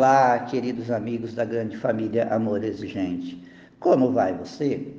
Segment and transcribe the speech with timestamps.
[0.00, 3.38] Olá, queridos amigos da grande família Amor Exigente.
[3.78, 4.94] Como vai você?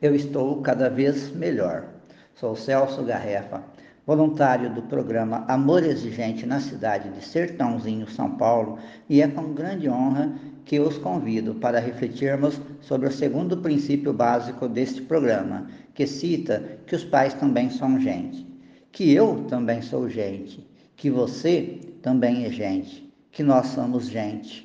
[0.00, 1.88] Eu estou cada vez melhor.
[2.32, 3.64] Sou Celso Garrefa,
[4.06, 9.88] voluntário do programa Amor Exigente na cidade de Sertãozinho, São Paulo, e é com grande
[9.88, 10.32] honra
[10.64, 16.94] que os convido para refletirmos sobre o segundo princípio básico deste programa, que cita que
[16.94, 18.46] os pais também são gente,
[18.92, 23.05] que eu também sou gente, que você também é gente
[23.36, 24.64] que nós somos gente.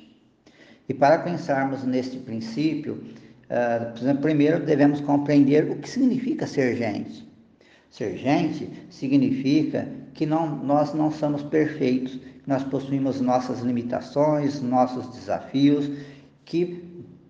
[0.88, 3.04] E para pensarmos neste princípio,
[3.50, 7.30] uh, primeiro devemos compreender o que significa ser gente.
[7.90, 15.90] Ser gente significa que não, nós não somos perfeitos, nós possuímos nossas limitações, nossos desafios,
[16.46, 16.82] que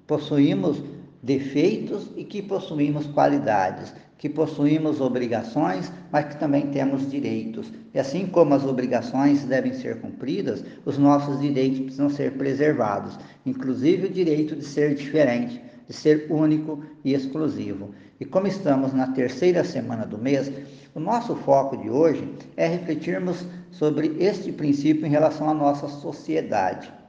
[0.06, 0.80] possuímos
[1.20, 7.72] defeitos e que possuímos qualidades, que possuímos obrigações, mas que também temos direitos.
[7.92, 14.06] E assim como as obrigações devem ser cumpridas, os nossos direitos precisam ser preservados, inclusive
[14.06, 17.90] o direito de ser diferente, de ser único e exclusivo.
[18.20, 20.52] E como estamos na terceira semana do mês,
[20.94, 27.01] o nosso foco de hoje é refletirmos sobre este princípio em relação à nossa sociedade.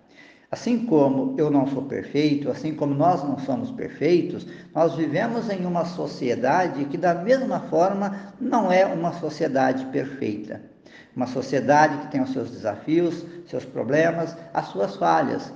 [0.53, 5.65] Assim como eu não sou perfeito, assim como nós não somos perfeitos, nós vivemos em
[5.65, 10.61] uma sociedade que, da mesma forma, não é uma sociedade perfeita.
[11.15, 15.51] Uma sociedade que tem os seus desafios, seus problemas, as suas falhas.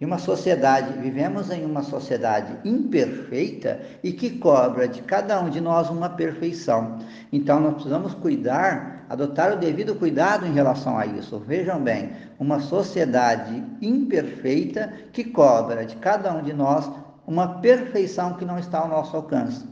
[0.00, 5.60] E uma sociedade, vivemos em uma sociedade imperfeita e que cobra de cada um de
[5.60, 6.98] nós uma perfeição.
[7.32, 11.38] Então nós precisamos cuidar, adotar o devido cuidado em relação a isso.
[11.38, 16.90] Vejam bem, uma sociedade imperfeita que cobra de cada um de nós
[17.26, 19.64] uma perfeição que não está ao nosso alcance.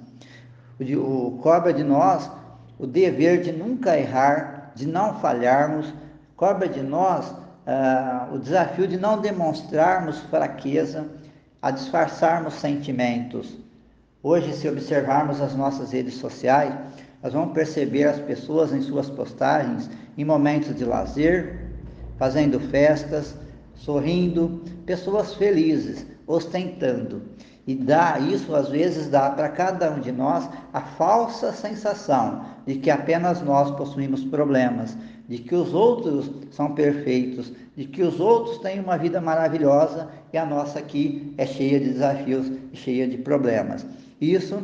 [0.78, 2.30] O, o cobra de nós
[2.78, 5.92] o dever de nunca errar, de não falharmos,
[6.36, 11.06] cobra de nós uh, o desafio de não demonstrarmos fraqueza,
[11.62, 13.56] a disfarçarmos sentimentos.
[14.22, 16.74] Hoje, se observarmos as nossas redes sociais,
[17.26, 21.72] nós vamos perceber as pessoas em suas postagens em momentos de lazer,
[22.16, 23.34] fazendo festas,
[23.74, 27.22] sorrindo, pessoas felizes, ostentando.
[27.66, 32.76] E dá isso às vezes dá para cada um de nós a falsa sensação de
[32.76, 34.96] que apenas nós possuímos problemas,
[35.28, 40.38] de que os outros são perfeitos, de que os outros têm uma vida maravilhosa e
[40.38, 43.84] a nossa aqui é cheia de desafios e cheia de problemas.
[44.20, 44.62] Isso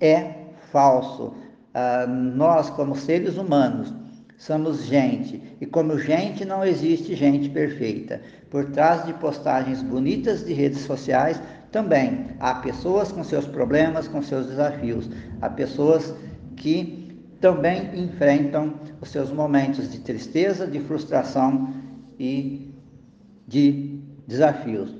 [0.00, 0.42] é
[0.72, 1.34] falso.
[1.74, 3.92] Ah, nós, como seres humanos,
[4.36, 8.20] somos gente e, como gente, não existe gente perfeita.
[8.50, 11.40] Por trás de postagens bonitas de redes sociais,
[11.70, 15.08] também há pessoas com seus problemas, com seus desafios,
[15.40, 16.14] há pessoas
[16.56, 17.02] que
[17.40, 21.72] também enfrentam os seus momentos de tristeza, de frustração
[22.18, 22.74] e
[23.48, 24.94] de desafios.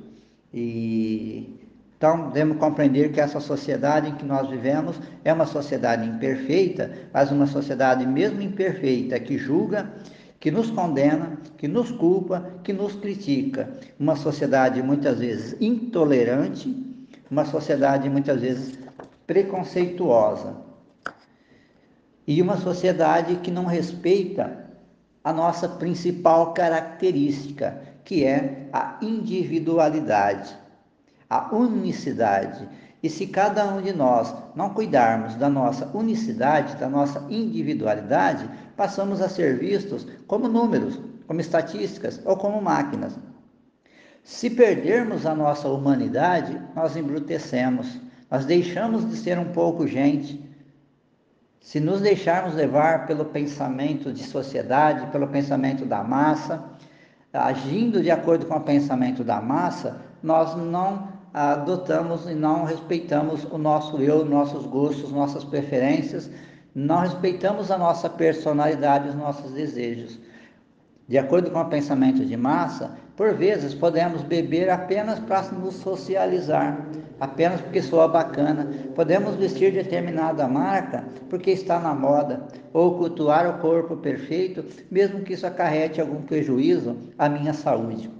[0.53, 1.62] E
[2.02, 7.30] então, devemos compreender que essa sociedade em que nós vivemos é uma sociedade imperfeita, mas
[7.30, 9.88] uma sociedade mesmo imperfeita que julga,
[10.40, 13.72] que nos condena, que nos culpa, que nos critica.
[14.00, 16.76] Uma sociedade muitas vezes intolerante,
[17.30, 18.76] uma sociedade muitas vezes
[19.24, 20.56] preconceituosa
[22.26, 24.72] e uma sociedade que não respeita
[25.22, 30.60] a nossa principal característica, que é a individualidade,
[31.32, 32.69] a unicidade.
[33.03, 39.20] E se cada um de nós não cuidarmos da nossa unicidade, da nossa individualidade, passamos
[39.20, 43.19] a ser vistos como números, como estatísticas ou como máquinas.
[44.22, 47.99] Se perdermos a nossa humanidade, nós embrutecemos,
[48.31, 50.53] nós deixamos de ser um pouco gente
[51.62, 56.62] se nos deixarmos levar pelo pensamento de sociedade, pelo pensamento da massa,
[57.32, 63.56] agindo de acordo com o pensamento da massa, nós não adotamos e não respeitamos o
[63.56, 66.31] nosso eu, nossos gostos, nossas preferências,
[66.75, 70.19] não respeitamos a nossa personalidade, os nossos desejos.
[71.08, 76.87] De acordo com o pensamento de massa, por vezes podemos beber apenas para nos socializar,
[77.20, 78.70] apenas porque soa bacana.
[78.94, 85.34] Podemos vestir determinada marca porque está na moda, ou cultuar o corpo perfeito, mesmo que
[85.34, 88.11] isso acarrete algum prejuízo à minha saúde.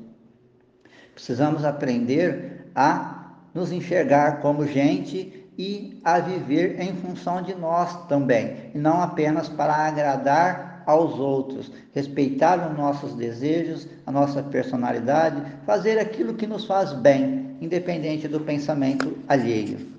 [1.15, 8.71] Precisamos aprender a nos enxergar como gente e a viver em função de nós também,
[8.75, 15.99] e não apenas para agradar aos outros, respeitar os nossos desejos, a nossa personalidade, fazer
[15.99, 19.93] aquilo que nos faz bem, independente do pensamento alheio.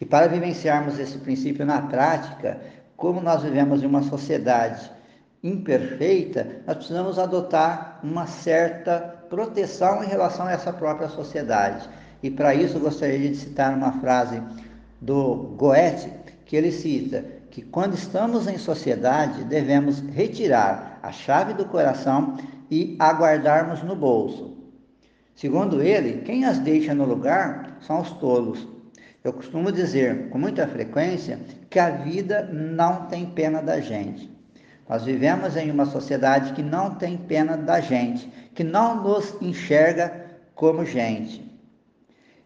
[0.00, 2.60] E para vivenciarmos esse princípio na prática,
[2.96, 4.90] como nós vivemos em uma sociedade
[5.42, 11.88] imperfeita, nós precisamos adotar uma certa proteção em relação a essa própria sociedade.
[12.22, 14.40] E para isso gostaria de citar uma frase
[15.00, 16.12] do Goethe,
[16.46, 22.38] que ele cita que quando estamos em sociedade devemos retirar a chave do coração
[22.70, 24.56] e aguardarmos no bolso.
[25.34, 28.66] Segundo ele, quem as deixa no lugar são os tolos.
[29.22, 34.31] Eu costumo dizer com muita frequência que a vida não tem pena da gente.
[34.92, 40.26] Nós vivemos em uma sociedade que não tem pena da gente, que não nos enxerga
[40.54, 41.50] como gente.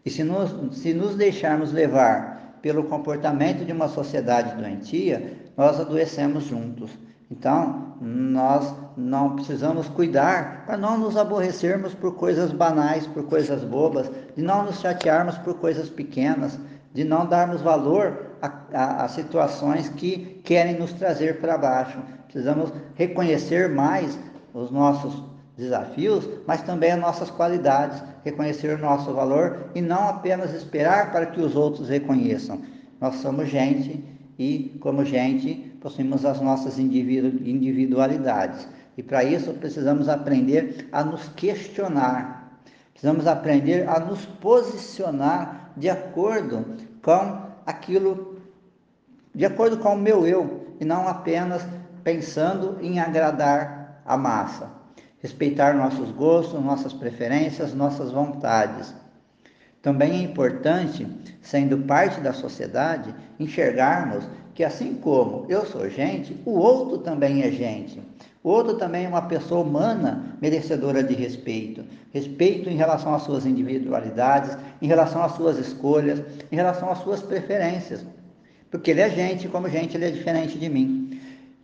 [0.05, 6.45] E se nos, se nos deixarmos levar pelo comportamento de uma sociedade doentia, nós adoecemos
[6.45, 6.89] juntos.
[7.29, 14.09] Então, nós não precisamos cuidar para não nos aborrecermos por coisas banais, por coisas bobas,
[14.37, 16.57] de não nos chatearmos por coisas pequenas,
[16.93, 21.99] de não darmos valor a, a, a situações que querem nos trazer para baixo.
[22.27, 24.17] Precisamos reconhecer mais
[24.53, 25.23] os nossos
[25.57, 31.25] desafios, mas também as nossas qualidades, reconhecer o nosso valor e não apenas esperar para
[31.25, 32.61] que os outros reconheçam.
[33.01, 34.03] Nós somos gente
[34.37, 38.67] e, como gente, possuímos as nossas individualidades.
[38.97, 42.59] E para isso precisamos aprender a nos questionar,
[42.91, 46.65] precisamos aprender a nos posicionar de acordo
[47.03, 48.41] com aquilo,
[49.33, 51.63] de acordo com o meu eu, e não apenas
[52.07, 54.69] pensando em agradar a massa.
[55.21, 58.93] Respeitar nossos gostos, nossas preferências, nossas vontades.
[59.81, 61.05] Também é importante,
[61.41, 64.23] sendo parte da sociedade, enxergarmos
[64.53, 68.01] que assim como eu sou gente, o outro também é gente.
[68.41, 71.83] O outro também é uma pessoa humana merecedora de respeito.
[72.13, 77.21] Respeito em relação às suas individualidades, em relação às suas escolhas, em relação às suas
[77.21, 78.05] preferências.
[78.71, 81.06] Porque ele é gente, como gente, ele é diferente de mim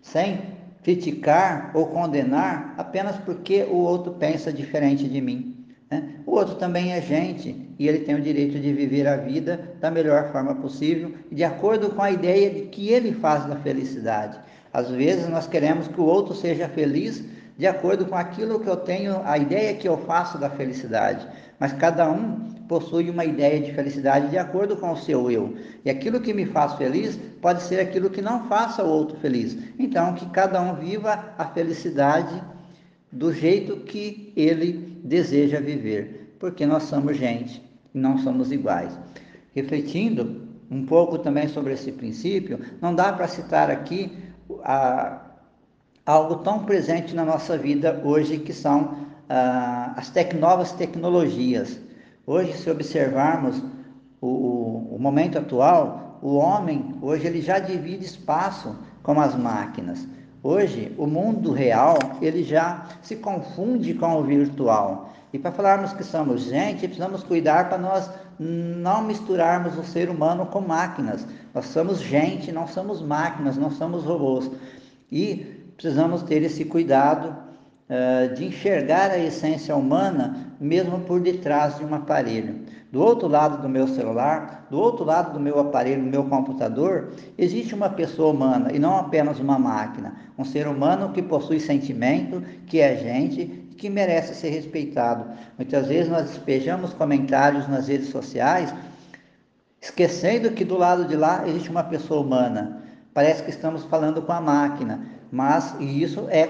[0.04, 0.42] sem
[0.84, 5.66] criticar ou condenar apenas porque o outro pensa diferente de mim.
[5.90, 6.16] Né?
[6.26, 9.90] O outro também é gente e ele tem o direito de viver a vida da
[9.90, 14.38] melhor forma possível, de acordo com a ideia de que ele faz da felicidade.
[14.72, 17.24] Às vezes nós queremos que o outro seja feliz
[17.58, 21.26] de acordo com aquilo que eu tenho, a ideia que eu faço da felicidade.
[21.60, 25.56] Mas cada um possui uma ideia de felicidade de acordo com o seu eu.
[25.84, 29.58] E aquilo que me faz feliz pode ser aquilo que não faça o outro feliz.
[29.78, 32.42] Então, que cada um viva a felicidade
[33.12, 37.62] do jeito que ele deseja viver, porque nós somos gente
[37.94, 38.98] e não somos iguais.
[39.54, 44.12] Refletindo um pouco também sobre esse princípio, não dá para citar aqui
[44.64, 45.22] a,
[46.06, 48.98] algo tão presente na nossa vida hoje que são
[49.30, 51.80] ah, as tec novas tecnologias.
[52.26, 53.62] Hoje, se observarmos
[54.22, 60.08] o, o, o momento atual, o homem hoje ele já divide espaço com as máquinas.
[60.42, 65.10] Hoje, o mundo real, ele já se confunde com o virtual.
[65.34, 68.10] E para falarmos que somos gente, precisamos cuidar para nós
[68.40, 71.28] não misturarmos o ser humano com máquinas.
[71.54, 74.50] Nós somos gente, não somos máquinas, não somos robôs.
[75.12, 75.36] E
[75.76, 77.36] precisamos ter esse cuidado
[78.36, 82.62] de enxergar a essência humana mesmo por detrás de um aparelho.
[82.92, 87.12] Do outro lado do meu celular, do outro lado do meu aparelho, do meu computador,
[87.38, 90.14] existe uma pessoa humana e não apenas uma máquina.
[90.38, 93.46] Um ser humano que possui sentimento, que é gente,
[93.78, 95.26] que merece ser respeitado.
[95.58, 98.74] Muitas vezes nós despejamos comentários nas redes sociais,
[99.82, 102.84] esquecendo que do lado de lá existe uma pessoa humana.
[103.14, 105.02] Parece que estamos falando com a máquina,
[105.34, 106.48] mas isso é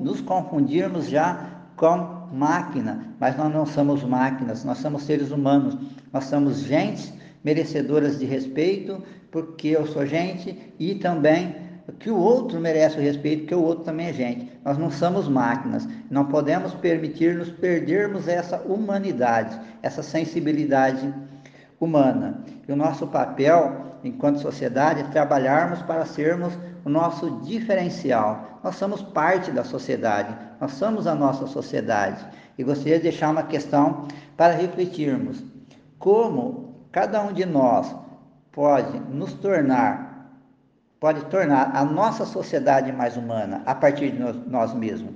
[0.00, 5.76] nos confundirmos já com máquina, mas nós não somos máquinas, nós somos seres humanos,
[6.12, 11.56] nós somos gente merecedoras de respeito, porque eu sou gente e também
[11.98, 14.48] que o outro merece o respeito, porque o outro também é gente.
[14.64, 21.12] Nós não somos máquinas, não podemos permitir-nos perdermos essa humanidade, essa sensibilidade
[21.80, 22.44] humana.
[22.68, 28.60] E o nosso papel, enquanto sociedade, é trabalharmos para sermos o nosso diferencial.
[28.62, 32.24] Nós somos parte da sociedade, nós somos a nossa sociedade.
[32.58, 34.06] E gostaria de deixar uma questão
[34.36, 35.42] para refletirmos.
[35.98, 37.94] Como cada um de nós
[38.52, 40.30] pode nos tornar,
[40.98, 44.18] pode tornar a nossa sociedade mais humana a partir de
[44.48, 45.14] nós mesmos?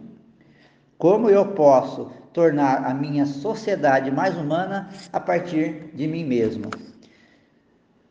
[0.97, 6.71] Como eu posso tornar a minha sociedade mais humana a partir de mim mesmo?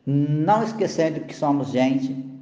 [0.06, 2.33] Não esquecendo que somos gente,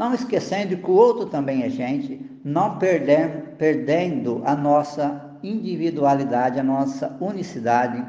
[0.00, 6.62] não esquecendo que o outro também é gente, não perdendo, perdendo a nossa individualidade, a
[6.62, 8.02] nossa unicidade,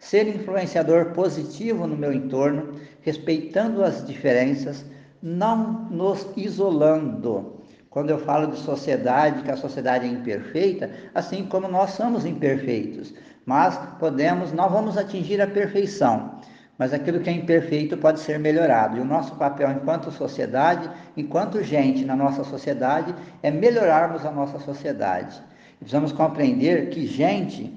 [0.00, 4.84] ser influenciador positivo no meu entorno, respeitando as diferenças,
[5.22, 11.68] não nos isolando, Quando eu falo de sociedade, que a sociedade é imperfeita, assim como
[11.68, 13.14] nós somos imperfeitos,
[13.46, 16.40] mas podemos, não vamos atingir a perfeição,
[16.82, 18.96] mas aquilo que é imperfeito pode ser melhorado.
[18.96, 24.58] E o nosso papel enquanto sociedade, enquanto gente na nossa sociedade, é melhorarmos a nossa
[24.58, 25.40] sociedade.
[25.78, 27.72] Precisamos compreender que gente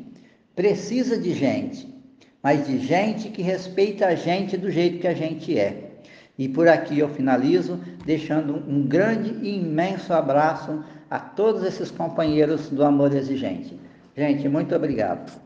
[0.56, 1.88] precisa de gente,
[2.42, 6.00] mas de gente que respeita a gente do jeito que a gente é.
[6.36, 12.72] E por aqui eu finalizo deixando um grande e imenso abraço a todos esses companheiros
[12.72, 13.80] do amor exigente.
[14.18, 15.45] Gente, muito obrigado.